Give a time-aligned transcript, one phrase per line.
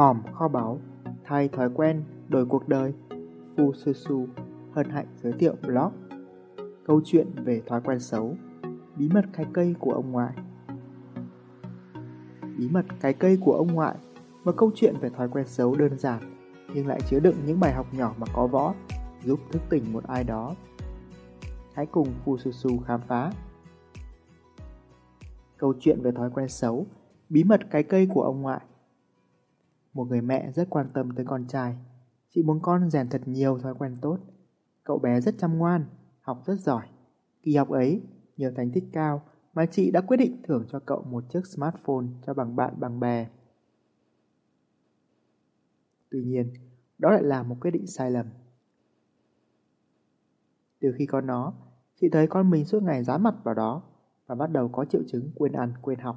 [0.00, 0.78] Hòm kho báu,
[1.24, 2.94] thay thói quen, đổi cuộc đời.
[3.56, 4.26] Fu Su Su
[4.72, 5.92] hân hạnh giới thiệu blog.
[6.86, 8.34] Câu chuyện về thói quen xấu
[8.96, 10.32] Bí mật cái cây của ông ngoại.
[12.58, 13.96] Bí mật cái cây của ông ngoại
[14.44, 16.20] Một câu chuyện về thói quen xấu đơn giản
[16.74, 18.74] Nhưng lại chứa đựng những bài học nhỏ mà có võ
[19.24, 20.54] Giúp thức tỉnh một ai đó.
[21.74, 23.32] Hãy cùng Fu Su Su khám phá.
[25.56, 26.86] Câu chuyện về thói quen xấu
[27.28, 28.60] Bí mật cái cây của ông ngoại.
[29.92, 31.76] Một người mẹ rất quan tâm tới con trai
[32.28, 34.18] Chị muốn con rèn thật nhiều thói quen tốt
[34.84, 35.84] Cậu bé rất chăm ngoan,
[36.20, 36.86] học rất giỏi.
[37.42, 38.02] Kỳ học ấy,
[38.36, 39.22] nhiều thành tích cao
[39.54, 43.00] mà chị đã quyết định thưởng cho cậu một chiếc smartphone cho bằng bạn bằng
[43.00, 43.28] bè.
[46.10, 46.52] Tuy nhiên,
[46.98, 48.26] đó lại là một quyết định sai lầm.
[50.80, 51.54] Từ khi có nó,
[52.00, 53.82] chị thấy con mình suốt ngày dán mặt vào đó
[54.26, 56.16] và bắt đầu có triệu chứng quên ăn, quên học.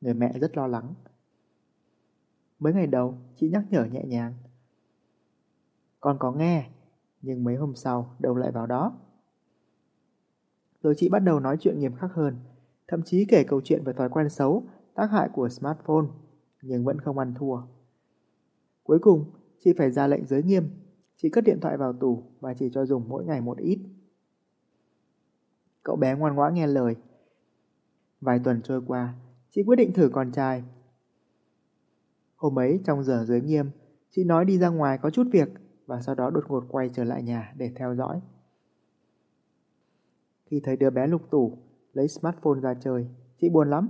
[0.00, 0.94] Người mẹ rất lo lắng.
[2.62, 4.34] Mấy ngày đầu, chị nhắc nhở nhẹ nhàng.
[6.00, 6.70] Con có nghe,
[7.22, 8.98] nhưng mấy hôm sau đâu lại vào đó.
[10.82, 12.36] Rồi chị bắt đầu nói chuyện nghiêm khắc hơn,
[12.88, 14.62] thậm chí kể câu chuyện về thói quen xấu,
[14.94, 16.06] tác hại của smartphone,
[16.62, 17.62] nhưng vẫn không ăn thua.
[18.82, 19.24] Cuối cùng,
[19.58, 20.70] chị phải ra lệnh giới nghiêm,
[21.16, 23.78] chị cất điện thoại vào tủ và chỉ cho dùng mỗi ngày một ít.
[25.82, 26.96] Cậu bé ngoan ngoãn nghe lời.
[28.20, 29.14] Vài tuần trôi qua,
[29.50, 30.64] chị quyết định thử con trai.
[32.42, 33.70] Hôm ấy trong giờ giới nghiêm,
[34.10, 35.48] chị nói đi ra ngoài có chút việc
[35.86, 38.20] và sau đó đột ngột quay trở lại nhà để theo dõi.
[40.46, 41.58] Khi thấy đứa bé lục tủ,
[41.92, 43.08] lấy smartphone ra chơi,
[43.40, 43.88] chị buồn lắm.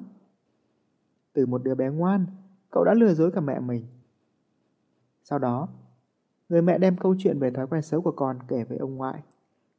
[1.33, 2.27] Từ một đứa bé ngoan,
[2.71, 3.87] cậu đã lừa dối cả mẹ mình.
[5.23, 5.69] Sau đó,
[6.49, 9.23] người mẹ đem câu chuyện về thói quen xấu của con kể với ông ngoại,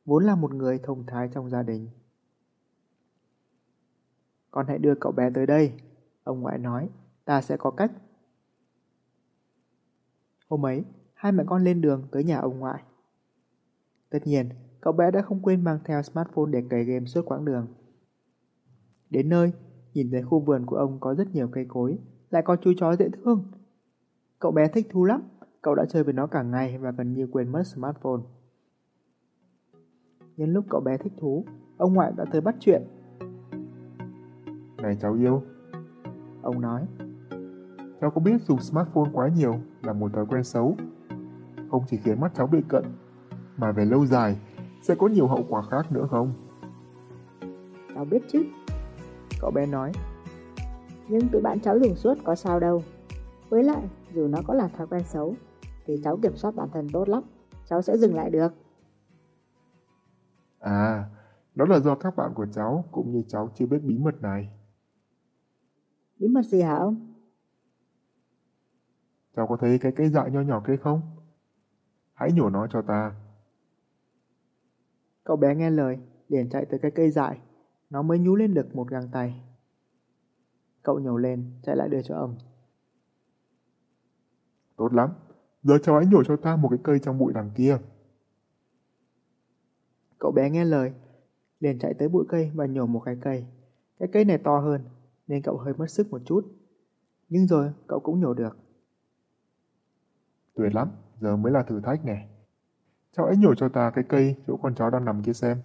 [0.06, 1.90] vốn là một người thông thái trong gia đình.
[4.52, 5.74] Con hãy đưa cậu bé tới đây,
[6.24, 6.90] ông ngoại nói,
[7.26, 7.92] ta sẽ có cách.
[10.54, 12.84] Hôm ấy, hai mẹ con lên đường tới nhà ông ngoại.
[14.10, 14.50] Tất nhiên,
[14.82, 17.68] cậu bé đã không quên mang theo smartphone để cày game suốt quãng đường.
[19.10, 19.52] Đến nơi,
[19.94, 21.98] nhìn thấy khu vườn của ông có rất nhiều cây cối,
[22.30, 23.52] lại có chú chó dễ thương.
[24.40, 25.22] Cậu bé thích thú lắm,
[25.62, 28.22] cậu đã chơi với nó cả ngày và gần như quên mất smartphone.
[30.38, 31.46] Nhân lúc cậu bé thích thú,
[31.78, 32.84] ông ngoại đã tới bắt chuyện.
[34.78, 35.44] Này cháu yêu,
[36.42, 36.88] ông nói.
[38.04, 40.76] Cháu có biết dùng smartphone quá nhiều là một thói quen xấu
[41.72, 42.84] không chỉ khiến mắt cháu bị cận,
[43.58, 44.38] mà về lâu dài
[44.82, 46.34] sẽ có nhiều hậu quả khác nữa không?
[47.96, 48.44] Cháu biết chứ.
[49.42, 49.92] Cậu bé nói.
[51.10, 52.84] Nhưng tụi bạn cháu dùng suốt có sao đâu.
[53.50, 55.36] Với lại, dù nó có là thói quen xấu,
[55.86, 57.24] thì cháu kiểm soát bản thân tốt lắm.
[57.66, 58.54] Cháu sẽ dừng lại được.
[60.60, 61.10] À,
[61.56, 64.50] đó là do các bạn của cháu cũng như cháu chưa biết bí mật này.
[66.20, 67.13] Bí mật gì hả ông?
[69.36, 71.02] Cháu có thấy cái cây dại nho nhỏ kia không?
[72.14, 73.16] hãy nhổ nó cho ta.
[75.24, 75.98] Cậu bé nghe lời,
[76.30, 77.40] liền chạy tới cái cây dại,
[77.90, 79.42] nó mới nhú lên được một găng tay.
[80.84, 82.36] Cậu nhổ lên, chạy lại đưa cho ông.
[84.78, 85.10] Tốt lắm,
[85.64, 87.78] giờ cháu hãy nhổ cho ta một cái cây trong bụi đằng kia.
[90.20, 90.94] Cậu bé nghe lời,
[91.60, 93.46] liền chạy tới bụi cây và nhổ một cái cây.
[94.00, 94.82] Cái cây này to hơn,
[95.28, 96.42] nên cậu hơi mất sức một chút.
[97.30, 98.58] Nhưng rồi cậu cũng nhổ được.
[100.56, 102.28] Tuyệt lắm, giờ mới là thử thách nè.
[103.12, 105.62] Cháu hãy nhổ cho ta cái cây chỗ con chó đang nằm kia xem.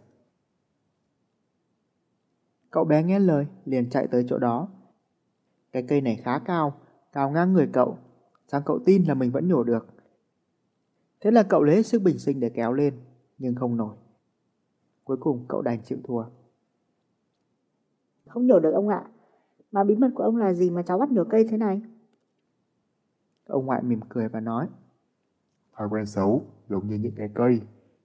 [2.71, 4.69] Cậu bé nghe lời, liền chạy tới chỗ đó.
[5.73, 6.75] Cái cây này khá cao,
[7.13, 7.99] cao ngang người cậu.
[8.47, 9.87] Sao cậu tin là mình vẫn nhổ được?
[11.21, 12.95] Thế là cậu lấy sức bình sinh để kéo lên,
[13.39, 13.97] nhưng không nổi.
[15.05, 16.25] Cuối cùng cậu đành chịu thua.
[18.27, 19.05] Không nhổ được ông ạ.
[19.73, 21.83] Mà bí mật của ông là gì mà cháu bắt nhổ cây thế này?
[23.49, 24.69] Ông ngoại mỉm cười và nói.
[25.77, 27.61] Thói quen xấu giống như những cái cây.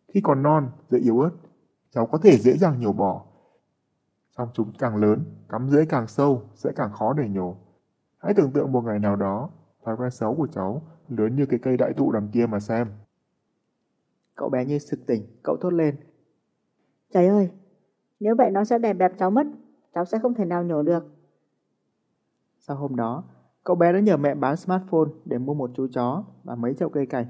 [0.08, 1.32] Khi còn non, dễ yếu ớt,
[1.90, 3.26] cháu có thể dễ dàng nhổ bỏ.
[4.38, 7.56] Xong chúng càng lớn, cắm rễ càng sâu, sẽ càng khó để nhổ.
[8.18, 9.50] Hãy tưởng tượng một ngày nào đó,
[9.86, 12.88] thói quen xấu của cháu lớn như cái cây đại thụ đằng kia mà xem.
[14.36, 15.96] Cậu bé như sực tỉnh, cậu thốt lên.
[17.14, 17.52] Trời ơi,
[18.20, 19.48] nếu vậy nó sẽ đè bẹp cháu mất,
[19.94, 21.04] cháu sẽ không thể nào nhổ được.
[22.60, 23.24] Sau hôm đó,
[23.64, 26.90] cậu bé đã nhờ mẹ bán smartphone để mua một chú chó và mấy chậu
[26.90, 27.26] cây cảnh.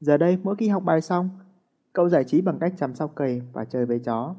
[0.00, 1.30] Giờ đây mỗi khi học bài xong,
[1.92, 4.34] cậu giải trí bằng cách chăm sóc cây và chơi với chó.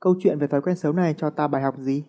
[0.00, 2.04] Câu chuyện về thói quen xấu này cho ta bài học gì?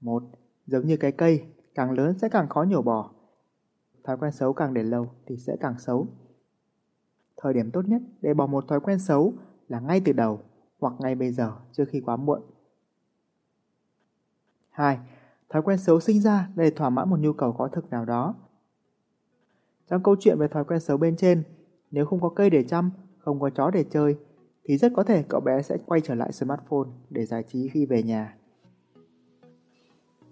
[0.00, 0.22] Một,
[0.66, 1.44] giống như cái cây,
[1.74, 3.10] càng lớn sẽ càng khó nhổ bỏ.
[4.04, 6.06] Thói quen xấu càng để lâu thì sẽ càng xấu.
[7.36, 9.32] Thời điểm tốt nhất để bỏ một thói quen xấu
[9.68, 10.40] là ngay từ đầu
[10.78, 12.42] hoặc ngay bây giờ trước khi quá muộn.
[14.74, 14.98] 2.
[15.48, 18.34] Thói quen xấu sinh ra để thỏa mãn một nhu cầu có thực nào đó.
[19.90, 21.42] Trong câu chuyện về thói quen xấu bên trên,
[21.90, 24.16] nếu không có cây để chăm, không có chó để chơi,
[24.64, 27.86] thì rất có thể cậu bé sẽ quay trở lại smartphone để giải trí khi
[27.86, 28.34] về nhà.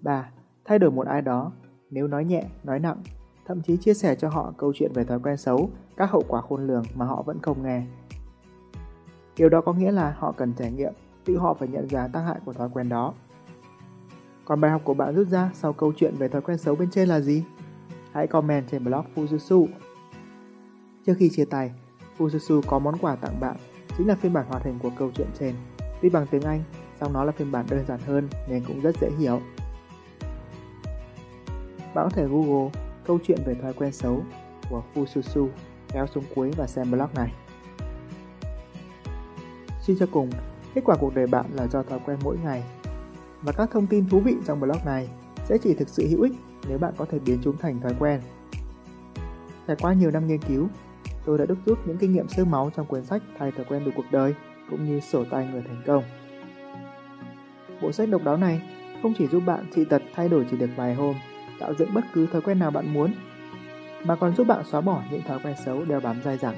[0.01, 0.31] 3.
[0.65, 1.53] Thay đổi một ai đó,
[1.91, 3.03] nếu nói nhẹ, nói nặng,
[3.47, 6.41] thậm chí chia sẻ cho họ câu chuyện về thói quen xấu, các hậu quả
[6.41, 7.83] khôn lường mà họ vẫn không nghe.
[9.37, 10.93] Điều đó có nghĩa là họ cần trải nghiệm,
[11.25, 13.15] tự họ phải nhận ra tác hại của thói quen đó.
[14.45, 16.91] Còn bài học của bạn rút ra sau câu chuyện về thói quen xấu bên
[16.91, 17.45] trên là gì?
[18.13, 19.67] Hãy comment trên blog Fujitsu.
[21.07, 21.71] Trước khi chia tay,
[22.19, 23.57] Fujitsu có món quà tặng bạn,
[23.99, 25.55] chính là phiên bản hoạt hình của câu chuyện trên.
[26.03, 26.63] Tuy bằng tiếng Anh,
[27.01, 29.41] song nó là phiên bản đơn giản hơn nên cũng rất dễ hiểu.
[31.95, 32.71] Bạn có thể Google
[33.07, 34.23] câu chuyện về thói quen xấu
[34.71, 35.49] của Fujitsu
[35.93, 37.33] kéo xuống cuối và xem blog này.
[39.81, 40.31] Suy cho cùng,
[40.75, 42.63] kết quả cuộc đời bạn là do thói quen mỗi ngày.
[43.43, 45.09] Và các thông tin thú vị trong blog này
[45.45, 46.33] sẽ chỉ thực sự hữu ích
[46.69, 48.21] nếu bạn có thể biến chúng thành thói quen.
[49.67, 50.69] Trải qua nhiều năm nghiên cứu,
[51.25, 53.85] tôi đã đúc rút những kinh nghiệm sơ máu trong cuốn sách Thay thói quen
[53.85, 54.35] được cuộc đời
[54.71, 56.05] cũng như sổ tay người thành công.
[57.83, 58.63] Bộ sách độc đáo này
[59.03, 61.15] không chỉ giúp bạn trị tật thay đổi chỉ được vài hôm,
[61.61, 63.13] tạo dựng bất cứ thói quen nào bạn muốn,
[64.05, 66.57] mà còn giúp bạn xóa bỏ những thói quen xấu đeo bám dai dẳng.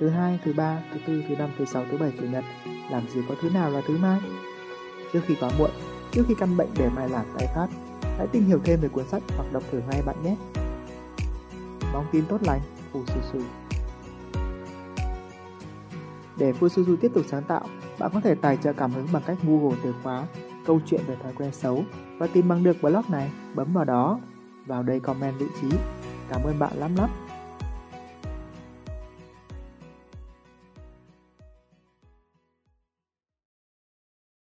[0.00, 2.44] Thứ hai, thứ ba, thứ tư, thứ năm, thứ sáu, thứ bảy, chủ nhật,
[2.90, 4.20] làm gì có thứ nào là thứ mai?
[5.16, 5.70] Trước khi quá muộn,
[6.12, 7.66] trước khi căn bệnh để mai làm tái phát,
[8.18, 10.36] hãy tìm hiểu thêm về cuốn sách hoặc đọc thử ngay bạn nhé.
[11.92, 12.60] Mong tin tốt lành,
[12.92, 13.40] Fususu.
[16.38, 17.66] Để Fususu tiếp tục sáng tạo,
[17.98, 20.26] bạn có thể tài trợ cảm hứng bằng cách Google từ khóa
[20.66, 21.84] câu chuyện về thói quen xấu
[22.18, 24.20] và tìm bằng được blog này, bấm vào đó,
[24.66, 25.68] vào đây comment vị trí.
[26.28, 27.10] Cảm ơn bạn lắm lắm.